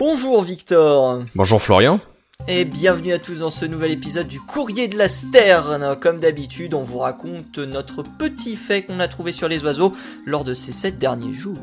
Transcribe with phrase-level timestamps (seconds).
[0.00, 2.00] Bonjour Victor Bonjour Florian
[2.48, 5.94] et bienvenue à tous dans ce nouvel épisode du Courrier de la Sterne.
[6.00, 9.92] Comme d'habitude, on vous raconte notre petit fait qu'on a trouvé sur les oiseaux
[10.24, 11.58] lors de ces sept derniers jours.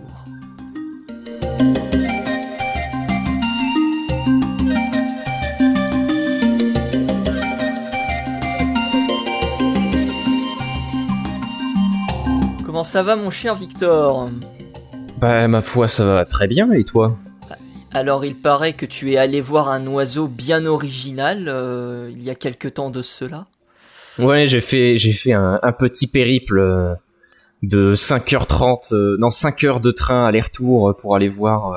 [12.63, 14.29] Comment ça va mon cher Victor?
[15.17, 17.17] Bah ma foi ça va très bien et toi?
[17.98, 22.30] Alors il paraît que tu es allé voir un oiseau bien original euh, il y
[22.30, 23.48] a quelque temps de cela.
[24.20, 26.94] Ouais, j'ai fait j'ai fait un, petit périple euh,
[27.64, 31.76] de 5h30 euh, non 5 heures de train aller-retour pour aller voir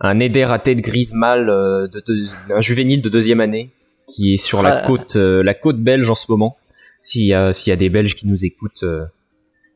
[0.00, 3.70] un éder à tête grise mâle de, un juvénile de deuxième année
[4.08, 4.86] qui est sur la ah.
[4.86, 6.56] côte la côte belge en ce moment.
[7.00, 7.34] S'il y y
[7.72, 8.84] a des Belges qui nous écoutent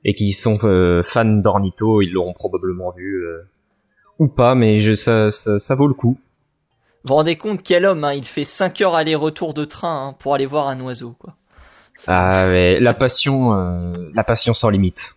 [0.04, 0.59] et qui sont
[1.04, 3.24] fans d'ornitho, ils l'auront probablement vu
[4.20, 6.16] ou pas, mais je, ça, ça, vaut le coup.
[7.02, 10.16] Vous vous rendez compte quel homme, hein, il fait 5 heures aller-retour de train hein,
[10.18, 11.35] pour aller voir un oiseau, quoi.
[12.07, 15.15] Ah, mais la passion, euh, la passion sans limite.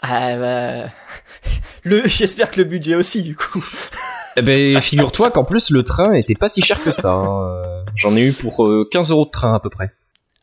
[0.00, 0.90] Ah bah,
[1.84, 3.64] le, j'espère que le budget aussi, du coup.
[4.36, 7.10] Eh ben, figure-toi qu'en plus le train était pas si cher que ça.
[7.14, 7.84] Hein.
[7.96, 8.58] J'en ai eu pour
[8.90, 9.90] 15 euh, euros de train à peu près.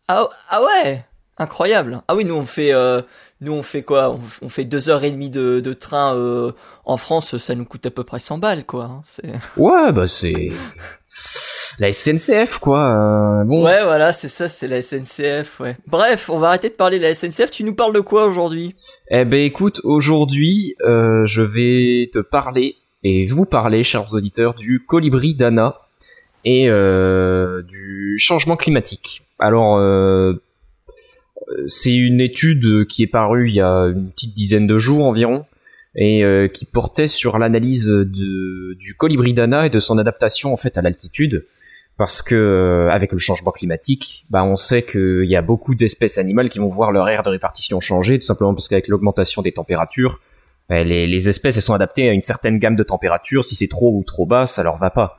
[0.10, 1.06] Ah, ah ouais,
[1.38, 2.02] incroyable.
[2.10, 3.02] Ah oui, nous on fait, euh,
[3.40, 4.20] nous, on fait quoi?
[4.42, 6.54] On, fait deux heures et demie de, de train euh,
[6.86, 8.86] en France, ça nous coûte à peu près 100 balles, quoi.
[8.86, 9.32] Hein, c'est...
[9.58, 10.50] Ouais, bah c'est
[11.80, 13.42] la SNCF, quoi.
[13.42, 13.64] Euh, bon.
[13.64, 15.78] Ouais, voilà, c'est ça, c'est la SNCF, ouais.
[15.86, 17.52] Bref, on va arrêter de parler de la SNCF.
[17.52, 18.76] Tu nous parles de quoi aujourd'hui?
[19.12, 24.84] Eh ben, écoute, aujourd'hui, euh, je vais te parler et vous parler, chers auditeurs, du
[24.84, 25.76] colibri d'Anna
[26.44, 26.70] et
[27.68, 29.22] du changement climatique.
[29.38, 29.78] Alors
[31.68, 35.46] c'est une étude qui est parue il y a une petite dizaine de jours environ
[35.96, 40.78] et euh, qui portait sur l'analyse du colibri d'Anna et de son adaptation en fait
[40.78, 41.46] à l'altitude
[41.98, 46.20] parce que euh, avec le changement climatique, bah on sait qu'il y a beaucoup d'espèces
[46.20, 49.52] animales qui vont voir leur aire de répartition changer tout simplement parce qu'avec l'augmentation des
[49.52, 50.20] températures,
[50.70, 53.44] bah, les, espèces elles sont adaptées à une certaine gamme de températures.
[53.44, 55.18] Si c'est trop ou trop bas, ça leur va pas.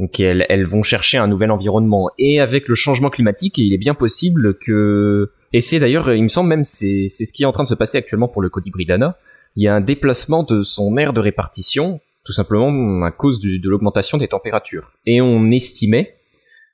[0.00, 2.10] Donc elles vont chercher un nouvel environnement.
[2.18, 6.28] Et avec le changement climatique, il est bien possible que et c'est d'ailleurs, il me
[6.28, 8.84] semble même, c'est ce qui est en train de se passer actuellement pour le colibri
[8.84, 9.16] d'Anna.
[9.56, 13.66] Il y a un déplacement de son aire de répartition, tout simplement à cause de
[13.66, 14.92] l'augmentation des températures.
[15.06, 16.18] Et on estimait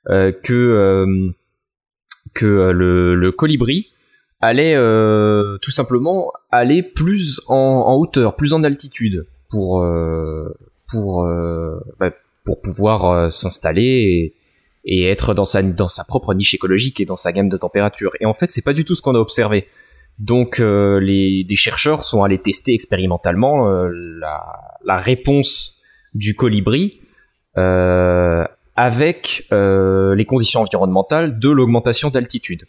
[0.09, 1.31] euh, que euh,
[2.33, 2.73] que euh,
[3.13, 3.93] le, colibri
[4.41, 4.75] allait
[5.61, 9.81] tout simplement aller plus en, hauteur, plus en altitude pour
[10.89, 11.25] pour
[12.01, 12.11] bah,
[12.43, 14.33] pour pouvoir s'installer et,
[14.85, 18.11] et être dans sa, dans sa propre niche écologique et dans sa gamme de température.
[18.19, 19.67] Et en fait, c'est pas du tout ce qu'on a observé.
[20.19, 23.89] Donc, euh, les, des chercheurs sont allés tester expérimentalement euh,
[24.19, 24.43] la,
[24.85, 25.81] la, réponse
[26.13, 26.99] du colibri
[27.57, 28.43] euh,
[28.75, 32.65] avec euh, les conditions environnementales de l'augmentation d'altitude.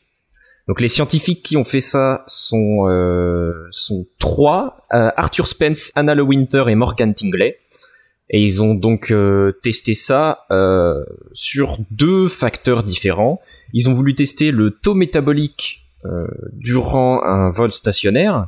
[0.69, 2.87] Donc, les scientifiques qui ont fait ça sont,
[3.71, 7.59] sont trois Arthur Spence, Anna Lewinter et Morgan Tingley.
[8.31, 13.41] Et ils ont donc euh, testé ça euh, sur deux facteurs différents.
[13.73, 18.47] Ils ont voulu tester le taux métabolique euh, durant un vol stationnaire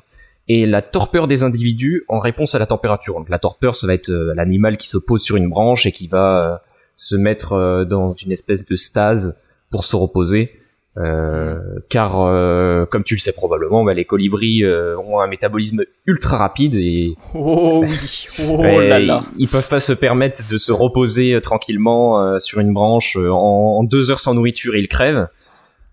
[0.49, 3.15] et la torpeur des individus en réponse à la température.
[3.15, 6.07] Donc la torpeur, ça va être l'animal qui se pose sur une branche et qui
[6.07, 6.63] va
[6.95, 9.37] se mettre dans une espèce de stase
[9.71, 10.53] pour se reposer.
[10.99, 11.59] Euh,
[11.91, 16.39] car euh, comme tu le sais probablement, bah, les colibris euh, ont un métabolisme ultra
[16.39, 19.25] rapide et oh oui, oh là là.
[19.37, 24.21] Ils, peuvent pas se permettre de se reposer tranquillement sur une branche en, deux heures
[24.21, 25.29] sans nourriture, ils crèvent.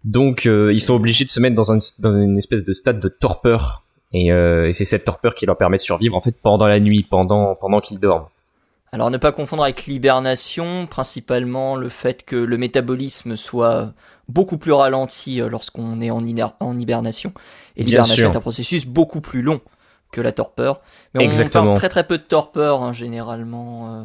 [0.05, 3.09] Donc ils sont obligés de se mettre dans, un, dans une espèce de stade de
[3.09, 3.83] torpeur
[4.13, 7.05] et, et c'est cette torpeur qui leur permet de survivre en fait pendant la nuit,
[7.09, 8.27] pendant pendant qu'ils dorment.
[8.93, 13.91] Alors ne pas confondre avec l'hibernation, principalement le fait que le métabolisme soit
[14.27, 16.23] beaucoup plus ralenti euh, lorsqu'on est en,
[16.59, 17.33] en hibernation.
[17.75, 19.61] Et l'hibernation est un processus beaucoup plus long
[20.11, 20.81] que la torpeur.
[21.13, 24.01] Mais on, parle très très peu de torpeur hein, généralement.
[24.01, 24.03] Euh,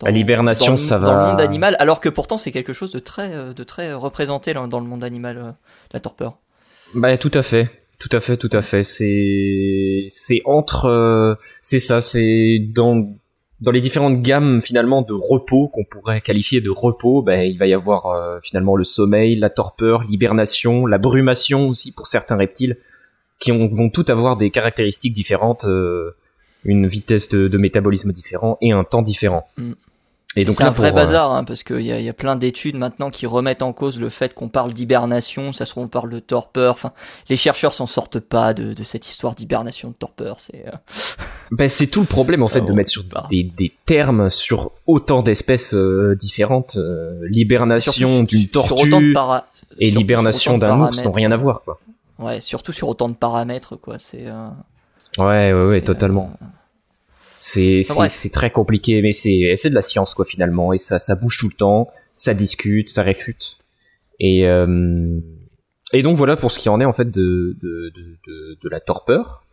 [0.00, 1.06] dans, l'hibernation, ça va.
[1.06, 3.94] Dans le monde animal, alors que pourtant c'est quelque chose de très, euh, de très
[3.94, 5.54] représenté dans le monde animal,
[5.92, 6.38] la torpeur.
[6.94, 7.70] Bah tout à fait.
[7.98, 8.84] Tout à fait, tout à fait.
[8.84, 13.06] C'est, c'est entre, c'est ça, c'est dans
[13.60, 17.66] dans les différentes gammes finalement de repos qu'on pourrait qualifier de repos, ben, il va
[17.66, 22.76] y avoir euh, finalement le sommeil, la torpeur, l'hibernation, la brumation aussi pour certains reptiles,
[23.38, 26.14] qui vont tout avoir des caractéristiques différentes, euh,
[26.64, 29.46] une vitesse de, métabolisme différent et un temps différent.
[29.56, 29.72] Mm.
[30.34, 32.76] Et donc c'est un vrai bazar, hein, parce qu'il y a, y a plein d'études
[32.76, 36.10] maintenant qui remettent en cause le fait qu'on parle d'hibernation, ça se trouve on parle
[36.10, 36.74] de torpeur.
[36.74, 36.92] Enfin,
[37.30, 40.40] les chercheurs s'en sortent pas de, de cette histoire d'hibernation, de torpeur.
[40.40, 40.72] C'est euh...
[41.52, 45.22] ben, c'est tout le problème en fait de mettre sur des, des, termes sur autant
[45.22, 46.76] d'espèces euh, différentes.
[46.76, 49.14] Euh, l'hibernation d'une tortue
[49.78, 51.78] et l'hibernation d'un ours n'ont rien à voir, quoi.
[52.18, 53.98] Ouais, surtout sur autant de paramètres, quoi.
[53.98, 54.26] C'est.
[54.26, 54.48] Euh,
[55.18, 56.32] ouais, ouais, ouais, totalement.
[57.48, 60.72] C'est c'est très compliqué, mais c'est c'est de la science quoi finalement.
[60.72, 63.58] Et ça ça bouge tout le temps, ça discute, ça réfute.
[64.18, 65.20] Et euh,
[65.92, 67.92] et donc voilà pour ce qui en est en fait de de
[68.26, 69.44] de, de, la torpeur.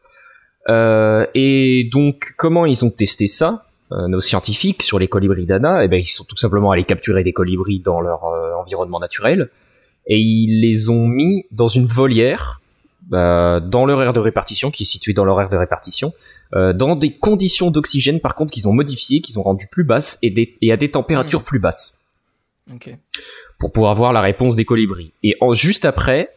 [0.70, 5.86] Euh, et donc comment ils ont testé ça euh, nos scientifiques sur les colibris d'Anna?
[5.86, 9.52] Eh ben ils sont tout simplement allés capturer des colibris dans leur euh, environnement naturel.
[10.08, 12.60] Et ils les ont mis dans une volière
[13.12, 16.12] euh, dans leur aire de répartition qui est située dans leur aire de répartition
[16.56, 20.20] euh, dans des conditions d'oxygène par contre qu'ils ont modifiées, qu'ils ont rendues plus basses
[20.22, 21.46] et, et à des températures hmm.
[21.46, 22.04] plus basses.
[23.60, 25.14] Pour pouvoir voir la réponse des colibris.
[25.24, 26.30] Et en, juste après,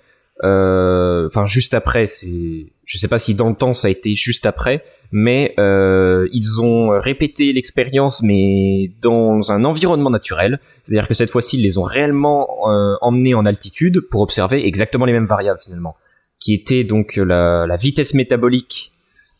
[0.42, 4.14] euh, enfin juste après, c'est, je sais pas si dans le temps ça a été
[4.14, 4.82] juste après,
[5.12, 10.60] mais euh, ils ont répété l'expérience mais dans un environnement naturel.
[10.84, 12.64] C'est-à-dire que cette fois-ci, ils les ont réellement
[13.02, 15.94] emmenés en altitude pour observer exactement les mêmes variables finalement,
[16.40, 18.92] qui étaient donc la, la vitesse métabolique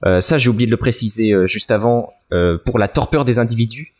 [0.04, 2.12] euh, ça, j'ai oublié de le préciser euh, juste avant.
[2.32, 3.94] Euh, pour la torpeur des individus,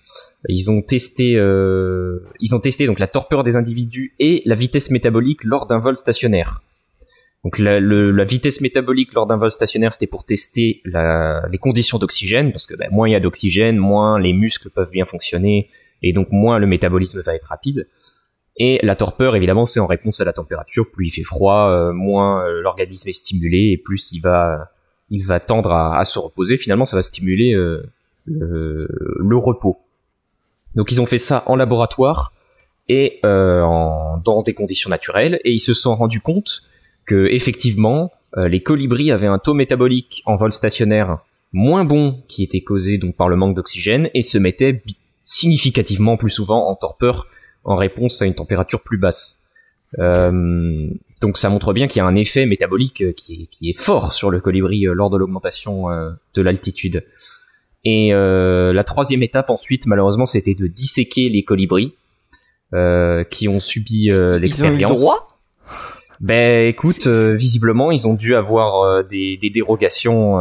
[0.49, 5.43] ils ont testé, ils ont testé donc la torpeur des individus et la vitesse métabolique
[5.45, 6.63] lors d'un vol stationnaire.
[7.43, 12.67] Donc la, vitesse métabolique lors d'un vol stationnaire, c'était pour tester les conditions d'oxygène, parce
[12.67, 15.69] que ben, moins il y a d'oxygène, moins les muscles peuvent bien fonctionner,
[16.03, 17.89] et donc moins le métabolisme va être rapide.
[18.57, 20.91] Et la torpeur, évidemment, c'est en réponse à la température.
[20.93, 24.71] Plus il fait froid, moins l'organisme est stimulé, et plus il va
[25.11, 26.57] il va tendre à, se reposer.
[26.57, 27.83] Finalement, ça va stimuler euh,
[28.27, 29.79] le, repos.
[30.75, 32.33] Donc ils ont fait ça en laboratoire
[32.89, 33.63] et euh,
[34.25, 36.63] dans des conditions naturelles, et ils se sont rendus compte
[37.05, 41.19] que effectivement, euh, les colibris avaient un taux métabolique en vol stationnaire
[41.53, 44.83] moins bon qui était causé donc par le manque d'oxygène et se mettaient
[45.25, 47.27] significativement plus souvent en torpeur
[47.65, 49.43] en réponse à une température plus basse.
[49.99, 50.89] Euh,
[51.23, 54.31] donc ça montre bien qu'il y a un effet métabolique euh, qui est, fort sur
[54.31, 57.05] le colibri euh, lors de l'augmentation de l'altitude.
[57.85, 61.95] Et la troisième étape ensuite, malheureusement, c'était de disséquer les colibris
[63.31, 64.09] qui ont subi
[64.41, 65.01] l'expérience.
[65.01, 65.29] droit?
[66.19, 70.37] Ben écoute, visiblement ils ont dû avoir des, dérogations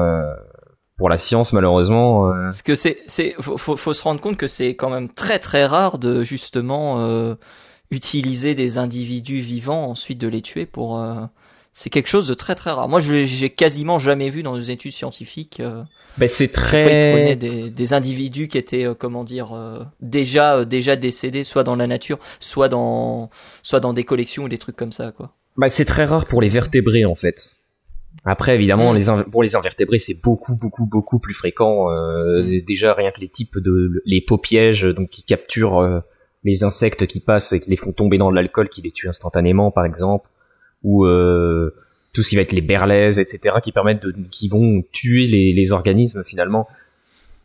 [0.98, 2.32] pour la science malheureusement.
[2.32, 5.68] Parce que c'est, c'est, faut, faut, se rendre compte que c'est quand même très très
[5.68, 7.38] rare de justement
[7.92, 11.00] utiliser des individus vivants, ensuite de les tuer pour...
[11.00, 11.26] Euh,
[11.78, 12.88] c'est quelque chose de très très rare.
[12.88, 15.60] Moi, je j'ai quasiment jamais vu dans des études scientifiques.
[15.60, 15.84] Euh,
[16.18, 17.32] ben c'est très.
[17.32, 19.50] Ils des, des, individus qui étaient, euh, comment dire,
[20.00, 23.30] déjà déjà décédés, soit dans la nature, soit dans
[23.62, 25.34] soit dans des collections ou des trucs comme ça, quoi.
[25.58, 27.58] Ben c'est très rare pour les vertébrés en fait.
[28.24, 28.98] Après, évidemment, mm.
[28.98, 31.90] les pour les invertébrés, c'est beaucoup, beaucoup, beaucoup plus fréquent.
[31.90, 32.62] Mm.
[32.66, 36.04] Déjà, rien que les types de les peaux pièges, donc qui capturent
[36.46, 39.72] les insectes qui passent et qui les font tomber dans l'alcool qui les tue instantanément
[39.72, 40.30] par exemple
[40.84, 41.74] ou euh,
[42.14, 45.52] tout ce qui va être les berlaises etc qui permettent de qui vont tuer les,
[45.52, 46.68] les organismes finalement.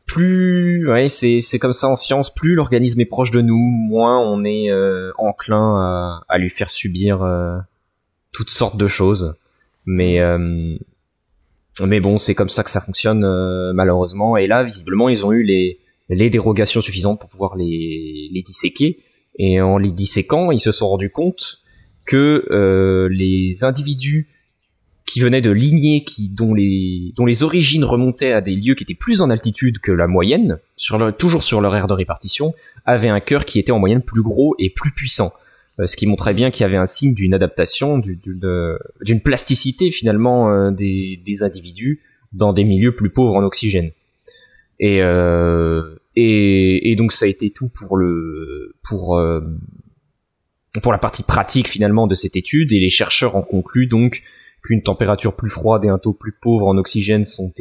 [0.06, 2.32] Plus ouais c'est c'est comme ça en science.
[2.32, 6.70] Plus l'organisme est proche de nous moins on est euh, enclin à, à, lui faire
[6.70, 7.56] subir euh,
[8.32, 9.35] toutes sortes de choses.
[9.87, 10.76] Mais euh,
[11.82, 13.20] mais bon c'est comme ça que ça fonctionne
[13.73, 14.37] malheureusement.
[14.37, 15.79] Et là visiblement ils ont eu les
[16.14, 18.98] les dérogations suffisantes pour pouvoir les, disséquer.
[19.38, 21.61] Et en les disséquant, ils se sont rendus compte
[22.04, 24.28] que euh, les individus
[25.06, 29.23] qui venaient de lignées qui dont les origines remontaient à des lieux qui étaient plus
[29.23, 30.58] en altitude que la moyenne,
[31.18, 32.54] toujours sur leur aire de répartition,
[32.85, 35.32] avaient un cœur qui était en moyenne plus gros et plus puissant,
[35.80, 40.50] euh, ce qui montrait bien qu'il y avait un signe d'une adaptation, d'une plasticité finalement
[40.50, 42.00] euh, des, individus
[42.32, 43.90] dans des milieux plus pauvres en oxygène.
[44.78, 45.00] Et,
[46.17, 49.40] et, donc ça a été tout pour le pour euh,
[50.83, 52.73] pour la partie pratique finalement de cette étude.
[52.73, 54.23] Et les chercheurs ont conclu donc
[54.62, 57.52] qu'une température plus froide et un taux plus pauvre en oxygène sont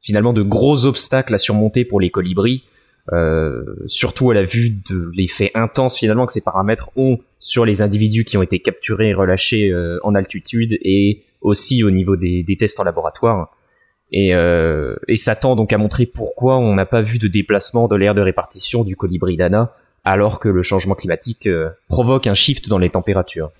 [0.00, 2.64] finalement de gros obstacles à surmonter pour les colibris.
[3.12, 7.80] Euh, surtout à la vue de l'effet intense finalement que ces paramètres ont sur les
[7.80, 12.56] individus qui ont été capturés et relâchés euh, en altitude et aussi au niveau des
[12.58, 13.55] tests en laboratoire.
[14.12, 18.14] Et, euh, et donc à montrer pourquoi on n'a pas vu de déplacement de l'aire
[18.14, 19.72] de répartition du colibri d'Anna,
[20.04, 23.50] alors que le changement climatique euh, provoque un shift dans les températures.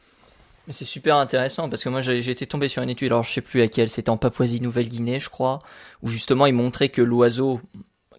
[0.69, 3.61] C'est super intéressant parce que moi été tombé sur une étude, alors je sais plus
[3.61, 5.61] laquelle, c'était en Papouasie-Nouvelle-Guinée je crois,
[6.03, 7.61] où justement ils montraient que l'oiseau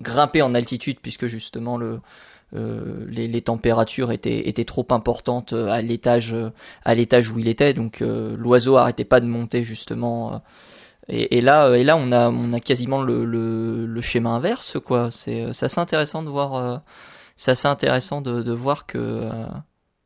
[0.01, 1.99] grimpait en altitude puisque justement le
[2.53, 6.33] les, les, températures étaient, étaient trop importantes à l'étage
[6.85, 10.41] à l'étage où il était, donc l'oiseau arrêtait pas de monter justement.
[11.09, 14.77] Et, et, là, et là, on a, on a quasiment le, le, le schéma inverse,
[14.79, 15.09] quoi.
[15.11, 16.83] C'est, assez intéressant de voir,
[17.37, 19.29] c'est assez intéressant de, de voir que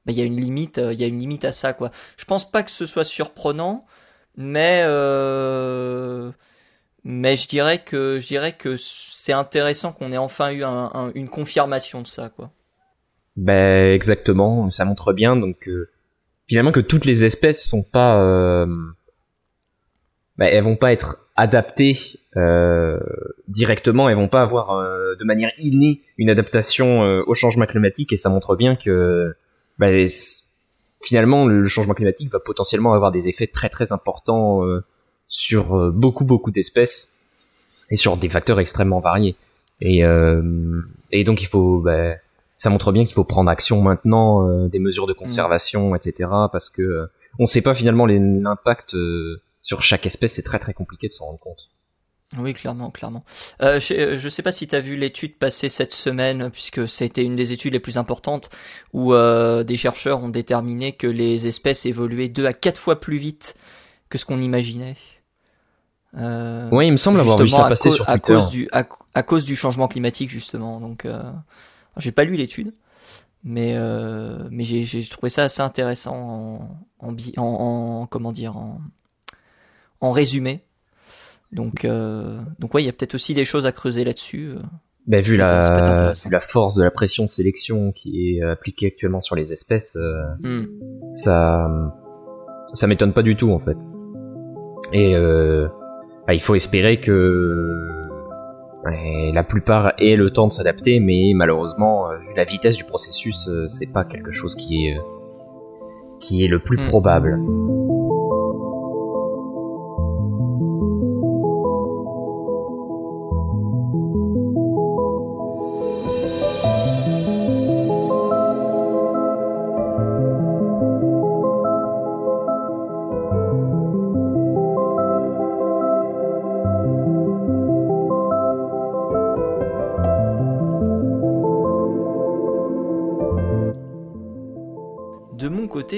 [0.05, 1.91] bah, il y a une limite, il y a une limite à ça, quoi.
[2.17, 3.85] Je pense pas que ce soit surprenant,
[4.37, 6.31] mais euh,
[7.03, 11.29] mais je dirais que je dirais que c'est intéressant qu'on ait enfin eu un, une
[11.29, 12.51] confirmation de ça quoi.
[13.37, 15.89] Ben exactement, ça montre bien donc euh,
[16.47, 18.65] finalement que toutes les espèces sont pas
[20.41, 21.97] euh, ben, elles vont pas être adaptées
[22.37, 22.99] euh,
[23.47, 28.13] directement, elles vont pas avoir euh, de manière innée une adaptation euh, au changement climatique
[28.13, 29.35] et ça montre bien que
[29.79, 30.07] ben,
[31.01, 34.61] finalement le changement climatique va potentiellement avoir des effets très très importants
[35.31, 37.17] sur euh, beaucoup beaucoup d'espèces
[37.89, 39.35] et sur des facteurs extrêmement variés.
[39.79, 40.81] Et, euh,
[41.11, 42.15] et donc il faut, bah,
[42.57, 46.29] ça montre bien qu'il faut prendre action maintenant, euh, des mesures de conservation, etc.
[46.51, 48.95] Parce que on ne sait pas finalement l'impact
[49.61, 50.33] sur chaque espèce.
[50.33, 51.69] C'est très très compliqué de s'en rendre compte.
[52.37, 53.25] Oui, clairement, clairement.
[53.61, 57.23] Euh, je ne sais pas si tu as vu l'étude passée cette semaine, puisque c'était
[57.23, 58.49] une des études les plus importantes,
[58.93, 63.17] où euh, des chercheurs ont déterminé que les espèces évoluaient deux à quatre fois plus
[63.17, 63.55] vite
[64.09, 64.95] que ce qu'on imaginait.
[66.17, 68.13] Euh, oui, il me semble avoir vu ça passer sur Twitter.
[68.13, 70.79] À cause du, à, cause du changement climatique, justement.
[70.79, 71.21] Donc, euh,
[71.97, 72.71] j'ai pas lu l'étude,
[73.43, 78.81] mais euh, mais j'ai trouvé ça assez intéressant en, en, en, comment dire en,
[80.01, 80.61] en résumé.
[81.51, 84.53] Donc euh, donc ouais, il y a peut-être aussi des choses à creuser là-dessus.
[84.55, 84.61] Euh.
[85.07, 89.21] Ben, vu, la, vu la force de la pression de sélection qui est appliquée actuellement
[89.21, 90.67] sur les espèces, euh, hmm.
[91.09, 91.67] ça
[92.73, 93.77] ça m'étonne pas du tout en fait.
[94.93, 95.67] Et euh,
[96.27, 97.91] bah, il faut espérer que
[99.33, 103.47] la plupart aient le temps de s'adapter, mais malheureusement, euh, vu la vitesse du processus,
[103.47, 105.01] euh, c'est pas quelque chose qui est, euh,
[106.19, 106.85] qui est le plus hmm.
[106.85, 107.39] probable.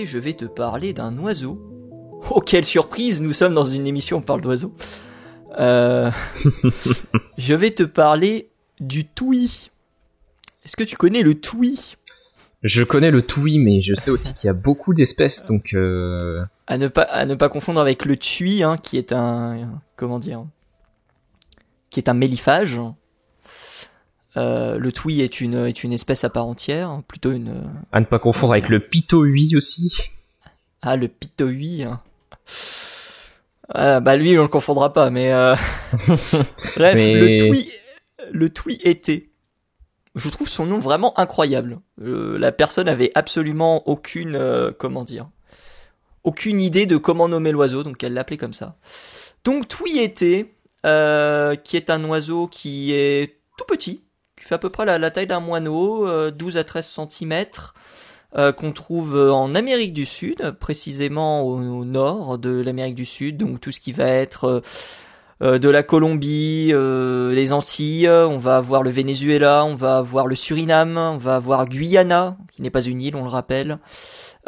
[0.06, 1.62] Je vais te parler d'un oiseau.
[2.32, 4.74] Oh, quelle surprise, nous sommes dans une émission où on parle d'oiseaux.
[5.60, 6.10] Euh,
[7.38, 9.70] je vais te parler du toui.
[10.66, 11.98] Est-ce que tu connais le toui?
[12.64, 15.74] Je connais le toui, mais je sais aussi qu'il y a beaucoup d'espèces, donc...
[15.74, 19.82] Euh, à, ne pas, à ne pas confondre avec le tui, hein, qui est un...
[19.96, 20.46] Comment dire
[21.90, 22.80] Qui est un méliphage.
[24.36, 27.64] Euh, le tui est une, est une espèce à part entière, plutôt une.
[27.92, 30.10] À ne pas confondre avec le pitohui aussi.
[30.82, 31.84] Ah, le pitohui.
[31.84, 32.02] Hein.
[33.70, 35.32] Ah, bah lui, on le confondra pas, mais.
[35.32, 35.56] Euh...
[36.76, 37.72] Bref, le tui,
[38.32, 39.30] le tui été.
[40.16, 41.80] Je trouve son nom vraiment incroyable.
[42.02, 45.28] Euh, la personne avait absolument aucune, euh, comment dire,
[46.24, 48.78] aucune idée de comment nommer l'oiseau, donc elle l'appelait comme ça.
[49.44, 54.04] Donc tui été, qui est un oiseau qui est tout petit,
[54.44, 57.46] qui fait à peu près la, taille d'un moineau, 12 euh, à 13 cm,
[58.36, 63.62] euh, qu'on trouve en Amérique du Sud, précisément au, nord de l'Amérique du Sud, donc
[63.62, 64.62] tout ce qui va être
[65.42, 70.36] euh, de la Colombie, les Antilles, on va avoir le Venezuela, on va avoir le
[70.36, 73.80] Suriname, on va avoir Guyana, qui n'est pas une île, on le rappelle.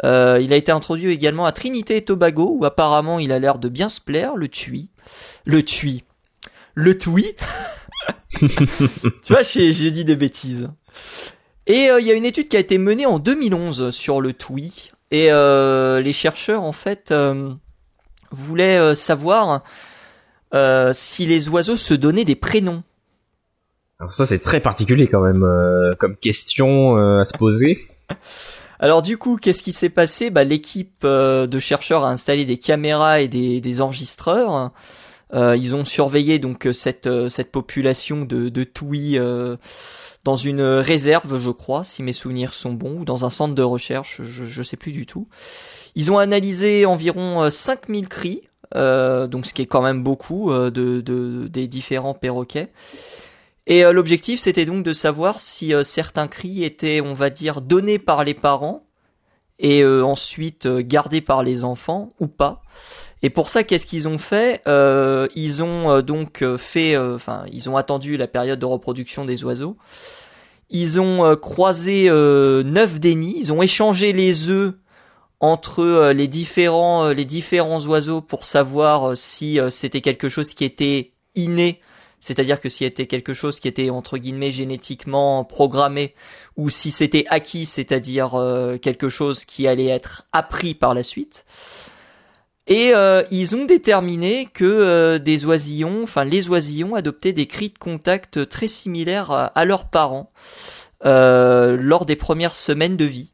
[0.04, 3.70] il a été introduit également à Trinité et Tobago, où apparemment il a l'air de
[3.70, 4.90] bien se plaire, le tui.
[5.46, 6.04] Le tui.
[6.74, 7.34] Le tui
[8.38, 10.68] tu vois, j'ai dit des bêtises.
[11.66, 14.32] Et euh, il y a une étude qui a été menée en 2011 sur le
[14.32, 14.92] TWI.
[15.10, 17.52] Et euh, les chercheurs, en fait, euh,
[18.30, 19.62] voulaient savoir
[20.92, 22.82] si les oiseaux se donnaient des prénoms.
[23.98, 25.44] Alors ça, c'est très particulier quand même
[25.98, 27.78] comme question à se poser.
[28.78, 30.30] Alors du coup, qu'est-ce qui s'est passé?
[30.30, 34.72] Bah, L'équipe de chercheurs a installé des caméras et des, des enregistreurs.
[35.34, 39.18] Euh, ils ont surveillé donc euh, cette euh, cette population de de Toui
[40.24, 43.62] dans une réserve, je crois, si mes souvenirs sont bons, ou dans un centre de
[43.62, 45.28] recherche, je je sais plus du tout.
[45.94, 48.42] Ils ont analysé environ 5000 cris,
[48.74, 52.70] donc ce qui est quand même beaucoup de, de des différents perroquets.
[53.68, 58.24] Et l'objectif, c'était donc de savoir si certains cris étaient, on va dire, donnés par
[58.24, 58.84] les parents
[59.60, 62.60] et ensuite gardés par les enfants ou pas.
[63.22, 64.62] Et pour ça, qu'est-ce qu'ils ont fait?
[64.66, 69.24] Euh, Ils ont euh, donc euh, fait, enfin, ils ont attendu la période de reproduction
[69.24, 69.76] des oiseaux.
[70.68, 74.74] Ils ont croisé neuf dénis, ils ont échangé les œufs
[75.38, 81.80] entre les différents les différents oiseaux pour savoir si c'était quelque chose qui était inné
[82.18, 86.14] c'est-à-dire que s'il y était quelque chose qui était entre guillemets génétiquement programmé,
[86.56, 88.32] ou si c'était acquis, c'est-à-dire
[88.82, 91.44] quelque chose qui allait être appris par la suite.
[92.66, 97.70] Et euh, ils ont déterminé que euh, des oisillons, enfin les oisillons, adoptaient des cris
[97.70, 100.30] de contact très similaires à, leurs parents
[101.04, 103.30] lors des premières semaines de vie.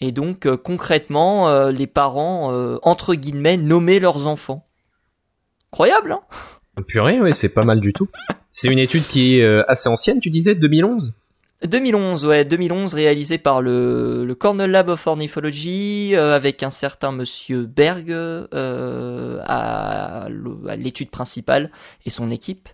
[0.00, 4.66] Et donc concrètement, les parents, entre guillemets, nommaient leurs enfants.
[5.72, 6.20] Incroyable, hein?
[6.82, 8.08] Purée, oui, c'est pas mal du tout.
[8.52, 11.14] C'est une étude qui est euh, assez ancienne, tu disais, 2011
[11.66, 17.10] 2011, ouais, 2011, réalisé par le, le Cornell Lab of Ornithology euh, avec un certain
[17.12, 20.28] Monsieur Berg euh, à,
[20.76, 21.70] l'étude principale
[22.04, 22.68] et son équipe.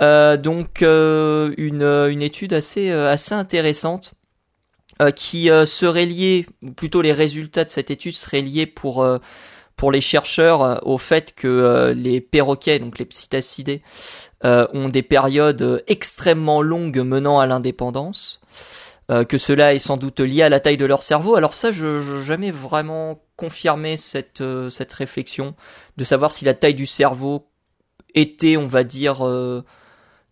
[0.00, 4.14] Euh, donc une, une étude assez assez intéressante
[5.16, 9.04] qui serait liée, ou plutôt les résultats de cette étude seraient liés pour
[9.76, 13.82] pour les chercheurs euh, au fait que euh, les perroquets, donc les psittacidés,
[14.44, 18.40] euh, ont des périodes extrêmement longues menant à l'indépendance.
[19.28, 21.34] que cela est sans doute lié à la taille de leur cerveau.
[21.36, 25.54] Alors ça, je n'ai jamais vraiment confirmé cette, cette réflexion
[25.98, 27.46] de savoir si la taille du cerveau
[28.14, 29.20] était, on va dire,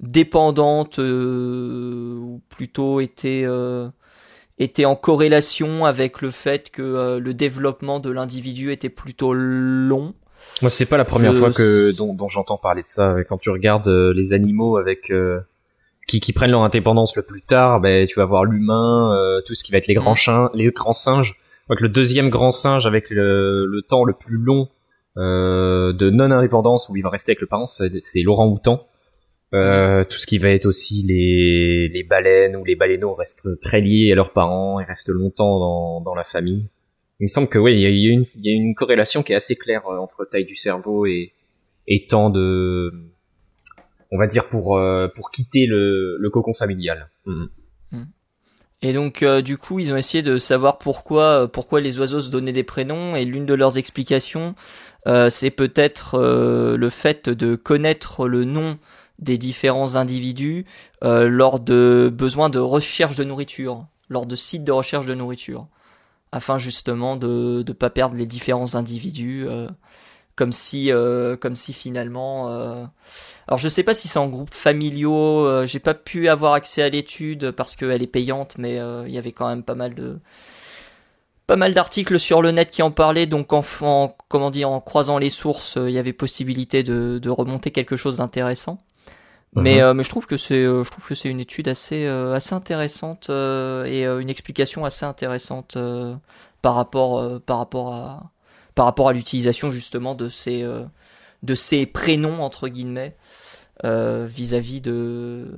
[0.00, 3.44] dépendante ou plutôt était
[4.60, 10.14] était en corrélation avec le fait que euh, le développement de l'individu était plutôt long.
[10.62, 13.16] Moi, c'est pas la première fois que dont, dont j'entends parler de ça.
[13.28, 15.40] Quand tu regardes euh, les animaux avec euh,
[16.06, 19.64] qui, qui, prennent leur indépendance le plus tard, ben tu vas voir l'humain, tout ce
[19.64, 20.16] qui va être les grands mm.
[20.16, 21.36] chiens, les grands singes.
[21.68, 24.68] Donc le deuxième grand singe avec le, le temps le plus long
[25.16, 28.86] de non indépendance où il va rester avec le parent, c'est Laurent Houtan.
[29.52, 33.80] Euh, tout ce qui va être aussi les, les baleines ou les baleineaux restent très
[33.80, 36.68] liés à leurs parents et restent longtemps dans, dans la famille.
[37.18, 39.56] Il me semble que oui, il y il y a une corrélation qui est assez
[39.56, 41.32] claire euh, entre taille du cerveau et,
[41.88, 42.92] et temps de,
[44.12, 47.10] on va dire pour euh, pour quitter le, le cocon familial.
[47.26, 47.44] Mm.
[47.90, 48.04] Mm.
[48.82, 52.52] Et donc du coup, ils ont essayé de savoir pourquoi pourquoi les oiseaux se donnaient
[52.52, 54.54] des prénoms et l'une de leurs explications,
[55.04, 58.78] c'est peut-être le fait de connaître le nom
[59.20, 60.64] des différents individus
[61.04, 65.66] euh, lors de besoins de recherche de nourriture, lors de sites de recherche de nourriture,
[66.32, 69.68] afin justement de ne pas perdre les différents individus, euh,
[70.36, 72.48] comme si euh, comme si finalement.
[73.46, 76.88] Alors je sais pas si c'est en groupe familiaux, j'ai pas pu avoir accès à
[76.88, 80.18] l'étude parce qu'elle est payante, mais il y avait quand même pas mal de
[81.46, 85.18] pas mal d'articles sur le net qui en parlaient, donc en, comment dire, en croisant
[85.18, 88.78] les sources, il y avait possibilité de, de remonter quelque chose d'intéressant.
[89.56, 89.80] Mais, mhm.
[89.80, 92.34] euh, mais je trouve que c'est euh, je trouve que c'est une étude assez euh,
[92.34, 95.76] assez intéressante et une explication assez intéressante
[96.62, 98.32] par rapport par rapport à
[98.74, 100.64] par rapport à l'utilisation justement de ces
[101.42, 103.16] de ces prénoms entre guillemets
[103.82, 105.48] vis-à-vis de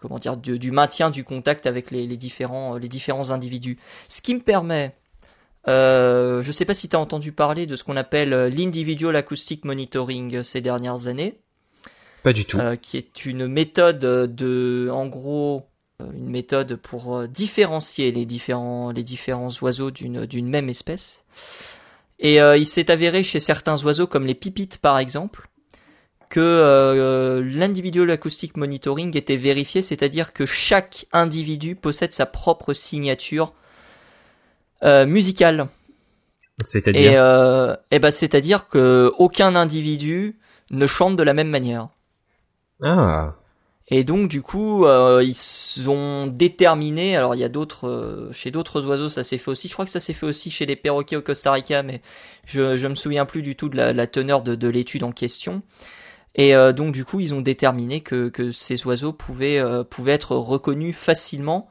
[0.00, 3.78] comment dire du, maintien du contact avec les, les, différents les différents individus.
[4.08, 4.94] Ce qui me permet
[5.68, 9.64] euh, je sais pas si tu as entendu parler de ce qu'on appelle l'individual acoustic
[9.64, 11.40] monitoring ces dernières années.
[12.22, 12.58] Pas du tout.
[12.58, 15.66] Euh, qui est une méthode de, en gros,
[16.00, 21.24] euh, une méthode pour euh, différencier les différents, les différents oiseaux d'une, d'une même espèce.
[22.22, 25.48] Et il s'est avéré chez certains oiseaux, comme les pipites par exemple,
[26.28, 33.54] que l'individual acoustic monitoring était vérifié, c'est-à-dire que chaque individu possède sa propre signature
[34.82, 35.68] musicale.
[36.62, 40.38] C'est-à-dire et, et ben, c'est-à-dire que aucun individu
[40.70, 41.88] ne chante de la même manière.
[42.82, 43.34] Ah.
[43.92, 47.16] Et donc du coup, euh, ils ont déterminé.
[47.16, 49.66] Alors il y a d'autres, euh, chez d'autres oiseaux, ça s'est fait aussi.
[49.66, 52.00] Je crois que ça s'est fait aussi chez les perroquets au Costa Rica, mais
[52.44, 55.62] je me souviens plus du tout de la, teneur de, de l'étude en question.
[56.36, 60.36] Et euh, donc du coup, ils ont déterminé que, que ces oiseaux pouvaient pouvaient être
[60.36, 61.68] reconnus facilement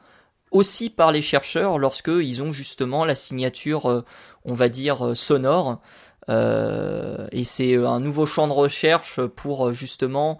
[0.50, 4.04] aussi par les chercheurs lorsque ils ont justement la signature,
[4.44, 5.80] on va dire sonore.
[6.28, 10.38] et c'est un nouveau champ de recherche pour justement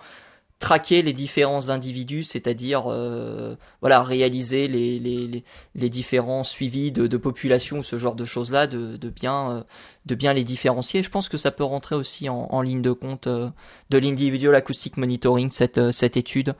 [0.60, 5.42] traquer les différents individus, c'est-à-dire euh, voilà réaliser les, les,
[5.74, 9.62] les, différents suivis de, de population, ce genre de choses-là, de, de, bien euh,
[10.04, 11.02] de bien les différencier.
[11.02, 13.48] Je pense que ça peut rentrer aussi en, ligne de compte euh,
[13.88, 16.54] de l'individual acoustic monitoring cette cette étude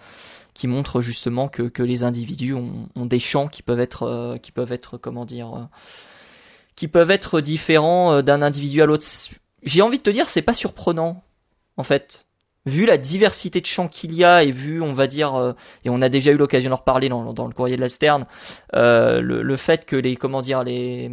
[0.55, 4.51] qui montre justement que, que les individus ont, ont, des champs qui peuvent être qui
[4.51, 5.69] peuvent être comment dire
[6.75, 9.05] qui peuvent être différents d'un individu à l'autre.
[9.63, 11.23] J'ai envie de te dire c'est pas surprenant
[11.77, 12.27] en fait
[12.67, 15.53] vu la diversité de chants qu'il y a et vu, on va dire, euh,
[15.85, 18.27] et on a déjà eu l'occasion d'en reparler dans, dans, le courrier de la Sterne,
[18.75, 21.11] euh, le, le, fait que les, comment dire, les,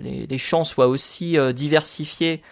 [0.00, 2.42] les, les chants soient aussi euh, diversifiés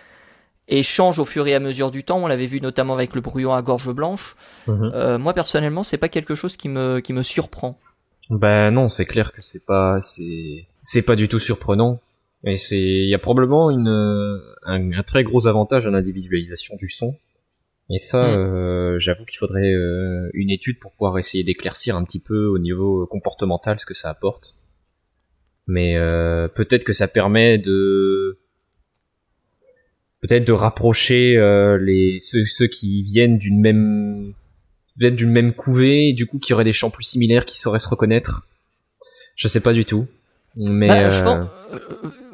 [0.69, 2.19] et changent au fur et à mesure du temps.
[2.19, 4.37] On l'avait vu notamment avec le brouillon à gorge blanche.
[4.67, 4.91] Mhm.
[4.95, 7.79] Euh, moi personnellement, c'est pas quelque chose qui me qui me surprend.
[8.31, 12.01] Ben non, c'est clair que c'est pas c'est c'est pas du tout surprenant.
[12.45, 13.89] Et c'est il y a probablement une
[14.65, 17.15] un, un très gros avantage à l'individualisation du son
[17.88, 18.31] et ça, mm.
[18.31, 22.59] euh, j'avoue qu'il faudrait euh, une étude pour pouvoir essayer d'éclaircir un petit peu au
[22.59, 24.57] niveau comportemental ce que ça apporte.
[25.68, 28.38] Mais euh, peut-être que ça permet de
[30.20, 31.37] peut-être de rapprocher
[31.81, 34.33] les ceux, ceux, qui viennent d'une même
[34.99, 37.79] peut-être d'une même couvée et du coup qui auraient des chants plus similaires qui sauraient
[37.79, 38.49] se reconnaître.
[39.37, 40.07] Je sais pas du tout.
[40.57, 41.49] Mais bah, je pense,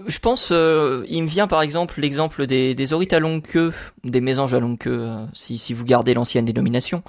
[0.06, 3.72] je pense, euh, il me vient par exemple l'exemple des, des orites à longue queue,
[4.04, 7.02] des mésanges à longue queue, euh, si, si vous gardez l'ancienne dénomination.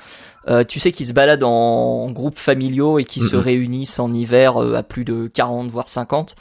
[0.47, 4.57] Euh, tu sais qu'ils se baladent en, groupes familiaux et qui se réunissent en hiver
[4.57, 6.35] à plus de 40 voire 50.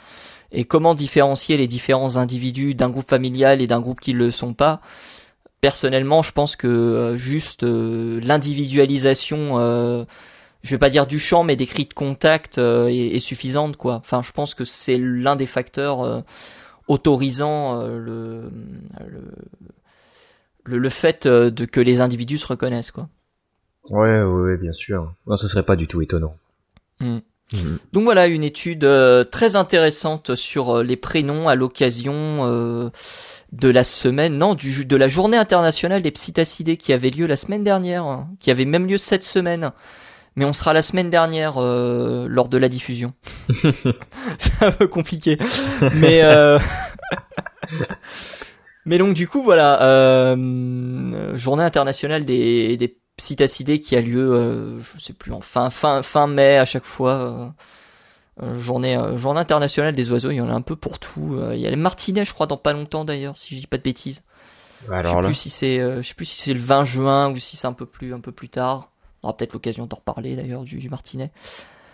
[0.51, 4.31] Et comment différencier les différents individus d'un groupe familial et d'un groupe qui ne le
[4.31, 4.81] sont pas?
[5.61, 10.05] Personnellement, je pense que juste l'individualisation
[10.63, 13.95] je vais pas dire du champ, mais des cris de contact euh, est, suffisante, quoi.
[13.95, 16.21] Enfin, je pense que c'est l'un des facteurs euh,
[16.87, 18.49] autorisant euh, le,
[20.63, 23.09] le, le, fait de que les individus se reconnaissent, quoi.
[23.89, 25.11] Ouais, ouais, bien sûr.
[25.27, 26.37] Non, ce serait pas du tout étonnant.
[27.01, 27.17] Hmm.
[27.51, 27.75] Hmm.
[27.91, 28.87] Donc voilà, une étude
[29.29, 32.89] très intéressante sur les prénoms à l'occasion
[33.51, 37.35] de la semaine, non, du, de la journée internationale des psittacidés qui avait lieu la
[37.35, 39.73] semaine dernière, hein, qui avait même lieu cette semaine
[40.35, 43.13] mais on sera la semaine dernière euh, lors de la diffusion.
[43.49, 45.37] c'est un peu compliqué,
[45.95, 46.59] mais euh...
[48.85, 54.79] mais donc du coup voilà, euh, journée internationale des des psittacidés qui a lieu, euh,
[54.79, 57.53] je sais plus en fin fin fin mai à chaque fois.
[58.41, 61.39] Euh, journée journée internationale des oiseaux, il y en a un peu pour tout.
[61.51, 63.77] Il y a les martinets, je crois, dans pas longtemps d'ailleurs, si je dis pas
[63.77, 64.23] de bêtises.
[64.91, 67.37] Alors je sais plus si c'est je sais plus si c'est le 20 juin ou
[67.37, 68.89] si c'est un peu plus un peu plus tard.
[69.23, 71.31] On aura peut-être l'occasion d'en reparler d'ailleurs du, Martinet.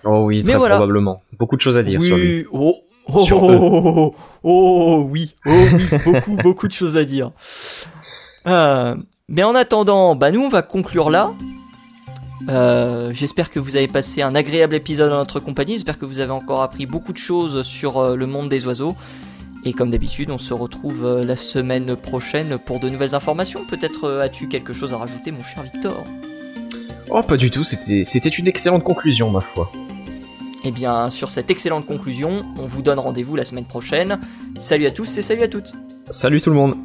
[0.04, 1.22] Oh oui, très probablement.
[1.38, 2.46] Beaucoup de choses à dire sur lui.
[3.12, 7.32] Oh, oh, oh, oh, oui, oh oui, beaucoup, beaucoup de choses à dire.
[8.46, 8.96] Euh,
[9.28, 11.34] mais en attendant, bah nous on va conclure là.
[12.50, 15.74] Euh, j'espère que vous avez passé un agréable épisode dans notre compagnie.
[15.74, 18.96] J'espère que vous avez encore appris beaucoup de choses sur euh, le monde des oiseaux.
[19.66, 23.62] Et comme d'habitude, on se retrouve la semaine prochaine pour de nouvelles informations.
[23.68, 26.06] Peut-être as-tu quelque chose à rajouter, mon cher Victor?
[27.12, 29.72] Oh, pas du tout, c'était une excellente conclusion, ma foi.
[30.64, 34.20] Eh bien, sur cette excellente conclusion, on vous donne rendez-vous la semaine prochaine.
[34.60, 35.74] Salut à tous et salut à toutes.
[36.10, 36.76] Salut tout le monde.